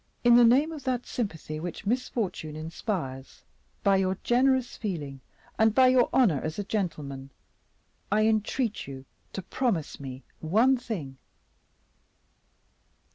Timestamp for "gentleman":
6.63-7.29